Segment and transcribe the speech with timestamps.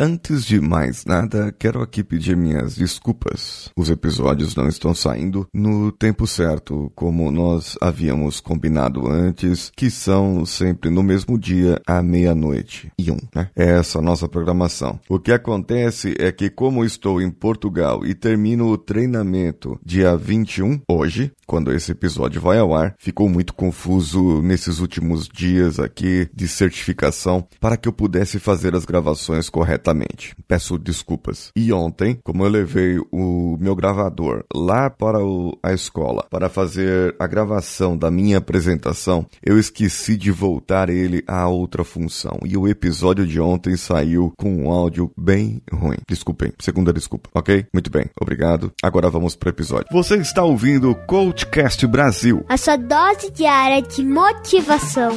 [0.00, 3.68] Antes de mais nada, quero aqui pedir minhas desculpas.
[3.76, 10.46] Os episódios não estão saindo no tempo certo, como nós havíamos combinado antes, que são
[10.46, 13.50] sempre no mesmo dia à meia-noite e um, né?
[13.56, 15.00] É essa a nossa programação.
[15.08, 20.80] O que acontece é que como estou em Portugal e termino o treinamento dia 21,
[20.88, 26.46] hoje, quando esse episódio vai ao ar, ficou muito confuso nesses últimos dias aqui de
[26.46, 30.34] certificação para que eu pudesse fazer as gravações corretamente imediatamente.
[30.46, 31.50] Peço desculpas.
[31.54, 37.14] E ontem, como eu levei o meu gravador lá para o, a escola para fazer
[37.18, 42.38] a gravação da minha apresentação, eu esqueci de voltar ele a outra função.
[42.44, 45.98] E o episódio de ontem saiu com um áudio bem ruim.
[46.08, 47.66] Desculpem, segunda desculpa, ok?
[47.72, 48.72] Muito bem, obrigado.
[48.82, 49.86] Agora vamos para o episódio.
[49.92, 55.12] Você está ouvindo o Coachcast Brasil a sua dose diária de motivação.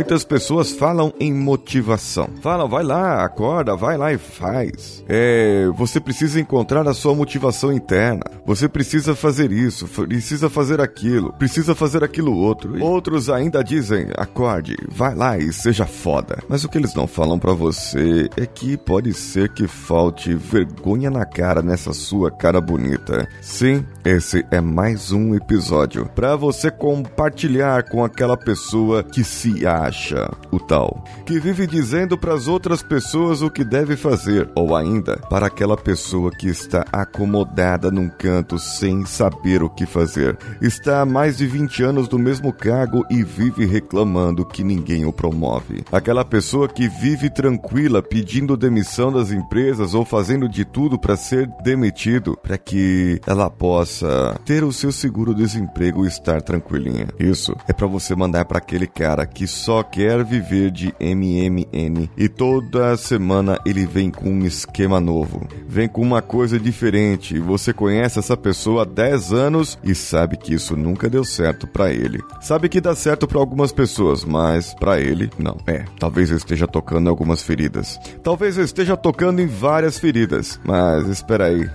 [0.00, 2.30] Muitas pessoas falam em motivação.
[2.40, 5.04] Falam, vai lá, acorda, vai lá e faz.
[5.06, 8.22] É, você precisa encontrar a sua motivação interna.
[8.46, 12.78] Você precisa fazer isso, precisa fazer aquilo, precisa fazer aquilo outro.
[12.78, 16.38] E outros ainda dizem, acorde, vai lá e seja foda.
[16.48, 21.10] Mas o que eles não falam para você é que pode ser que falte vergonha
[21.10, 23.28] na cara nessa sua cara bonita.
[23.42, 29.89] Sim, esse é mais um episódio para você compartilhar com aquela pessoa que se acha
[29.90, 34.74] acha o tal, que vive dizendo para as outras pessoas o que deve fazer, ou
[34.74, 41.02] ainda para aquela pessoa que está acomodada num canto sem saber o que fazer, está
[41.02, 45.84] há mais de 20 anos no mesmo cargo e vive reclamando que ninguém o promove.
[45.90, 51.48] Aquela pessoa que vive tranquila pedindo demissão das empresas ou fazendo de tudo para ser
[51.64, 57.08] demitido, para que ela possa ter o seu seguro-desemprego e estar tranquilinha.
[57.18, 62.28] Isso é para você mandar para aquele cara que só quer viver de MMN e
[62.28, 67.38] toda semana ele vem com um esquema novo, vem com uma coisa diferente.
[67.38, 71.92] Você conhece essa pessoa há 10 anos e sabe que isso nunca deu certo para
[71.92, 72.22] ele.
[72.40, 75.56] Sabe que dá certo para algumas pessoas, mas para ele não.
[75.66, 77.98] É, talvez eu esteja tocando em algumas feridas.
[78.22, 81.68] Talvez eu esteja tocando em várias feridas, mas espera aí.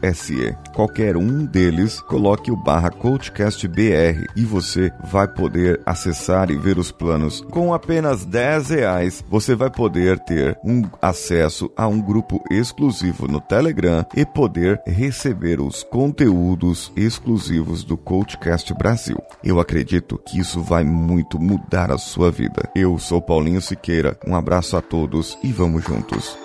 [0.06, 0.56] apoia.se.
[0.74, 6.92] Qualquer um deles, coloque o barra coachcastbr e você vai poder acessar e ver os
[6.92, 7.42] planos.
[7.42, 13.40] Com apenas 10 reais, você vai poder ter um acesso a um grupo exclusivo no
[13.40, 19.18] Telegram e poder receber os conteúdos exclusivos do Coachcast Brasil.
[19.44, 22.70] Eu acredito que isso vai muito mudar a sua vida.
[22.76, 26.45] Eu sou Paulinho Siqueira, um abraço a todos e vamos juntos.